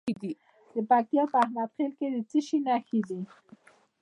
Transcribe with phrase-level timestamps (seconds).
[0.73, 3.19] د پکتیا په احمد خیل کې د څه شي نښې دي؟